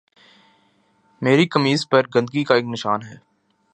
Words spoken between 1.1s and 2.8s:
میری قمیض پر گندگی کا ایک